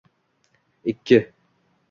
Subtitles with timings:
[0.85, 1.19] Ikki